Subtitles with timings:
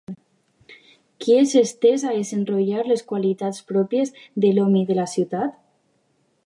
[1.25, 4.15] Qui és entès a desenrotllar les qualitats pròpies
[4.47, 5.45] de l'home i del ciutadà?